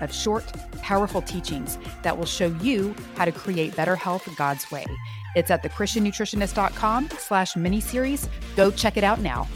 of 0.00 0.12
short, 0.12 0.44
powerful 0.82 1.22
teachings 1.22 1.78
that 2.02 2.16
will 2.16 2.26
show 2.26 2.48
you 2.62 2.94
how 3.16 3.24
to 3.24 3.32
create 3.32 3.76
better 3.76 3.96
health 3.96 4.28
God's 4.36 4.70
way. 4.70 4.86
It's 5.34 5.50
at 5.50 5.62
thechristiannutritionist.com 5.62 7.10
slash 7.18 7.54
miniseries. 7.54 8.28
Go 8.56 8.70
check 8.70 8.96
it 8.96 9.04
out 9.04 9.20
now. 9.20 9.46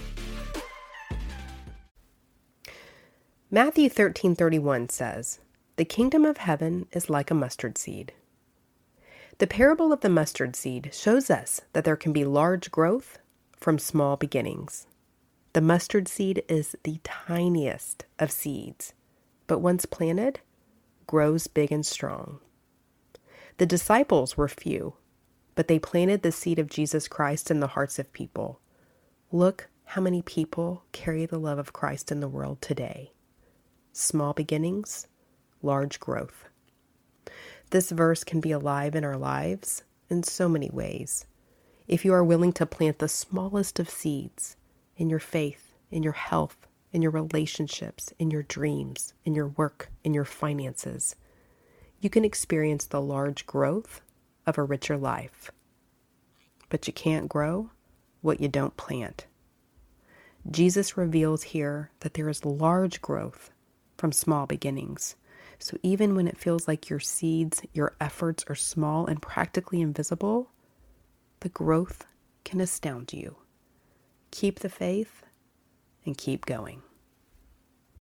Matthew 3.51 3.91
13:31 3.91 4.89
says, 4.89 5.41
"The 5.77 5.85
kingdom 5.85 6.25
of 6.25 6.39
heaven 6.39 6.87
is 6.93 7.11
like 7.11 7.31
a 7.31 7.35
mustard 7.35 7.77
seed." 7.77 8.15
The 9.39 9.47
parable 9.47 9.93
of 9.93 10.01
the 10.01 10.09
mustard 10.09 10.57
seed 10.57 10.91
shows 10.95 11.29
us 11.29 11.61
that 11.73 11.85
there 11.85 11.97
can 11.97 12.13
be 12.13 12.25
large 12.25 12.71
growth 12.71 13.19
from 13.57 13.79
small 13.79 14.17
beginnings. 14.17 14.87
The 15.53 15.61
mustard 15.61 16.09
seed 16.09 16.45
is 16.49 16.77
the 16.85 17.01
tiniest 17.05 18.07
of 18.19 18.31
seeds 18.31 18.95
but 19.47 19.59
once 19.59 19.87
planted, 19.87 20.41
grows 21.07 21.47
big 21.47 21.73
and 21.73 21.85
strong. 21.85 22.41
The 23.59 23.67
disciples 23.67 24.37
were 24.37 24.49
few, 24.49 24.95
but 25.55 25.69
they 25.69 25.79
planted 25.79 26.23
the 26.23 26.33
seed 26.33 26.59
of 26.59 26.71
Jesus 26.71 27.09
Christ 27.09 27.51
in 27.51 27.61
the 27.61 27.69
hearts 27.69 27.99
of 27.99 28.13
people. 28.13 28.61
Look 29.31 29.69
how 29.85 30.01
many 30.01 30.23
people 30.23 30.85
carry 30.93 31.27
the 31.27 31.39
love 31.39 31.59
of 31.59 31.73
Christ 31.73 32.11
in 32.11 32.21
the 32.21 32.29
world 32.29 32.63
today. 32.63 33.13
Small 33.93 34.33
beginnings, 34.33 35.07
large 35.61 36.01
growth. 36.01 36.49
This 37.71 37.91
verse 37.91 38.25
can 38.25 38.41
be 38.41 38.53
alive 38.53 38.95
in 38.95 39.05
our 39.05 39.17
lives 39.17 39.83
in 40.09 40.23
so 40.23 40.49
many 40.49 40.71
ways. 40.71 41.27
If 41.89 42.05
you 42.05 42.13
are 42.15 42.25
willing 42.25 42.53
to 42.55 42.67
plant 42.67 42.99
the 42.99 43.09
smallest 43.09 43.79
of 43.79 43.91
seeds 43.91 44.57
in 44.97 45.11
your 45.11 45.19
faith, 45.19 45.75
in 45.91 46.03
your 46.03 46.13
health, 46.13 46.69
in 46.93 47.03
your 47.03 47.11
relationships, 47.11 48.13
in 48.19 48.31
your 48.31 48.43
dreams, 48.43 49.15
in 49.25 49.35
your 49.35 49.49
work, 49.49 49.91
in 50.05 50.15
your 50.15 50.25
finances, 50.25 51.17
you 52.01 52.11
can 52.11 52.25
experience 52.25 52.85
the 52.85 53.01
large 53.01 53.47
growth 53.47 54.01
of 54.47 54.59
a 54.59 54.63
richer 54.63 54.97
life. 54.97 55.51
But 56.69 56.87
you 56.87 56.93
can't 56.93 57.29
grow 57.29 57.71
what 58.21 58.41
you 58.41 58.49
don't 58.49 58.77
plant. 58.77 59.27
Jesus 60.51 60.97
reveals 60.97 61.43
here 61.45 61.91
that 62.01 62.15
there 62.15 62.29
is 62.29 62.45
large 62.45 63.01
growth 63.01 63.51
from 63.97 64.13
small 64.13 64.47
beginnings. 64.47 65.15
So 65.59 65.79
even 65.83 66.17
when 66.17 66.27
it 66.27 66.37
feels 66.37 66.67
like 66.67 66.91
your 66.91 66.99
seeds, 66.99 67.63
your 67.73 67.95
efforts 68.01 68.45
are 68.49 68.57
small 68.57 69.07
and 69.07 69.23
practically 69.23 69.81
invisible, 69.81 70.51
the 71.41 71.49
growth 71.49 72.05
can 72.45 72.61
astound 72.61 73.13
you. 73.13 73.37
Keep 74.33 74.59
the 74.59 74.69
faith 74.69 75.23
and 76.05 76.17
keep 76.17 76.47
going. 76.47 76.83